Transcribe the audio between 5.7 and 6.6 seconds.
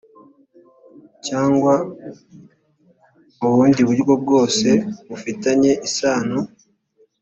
isano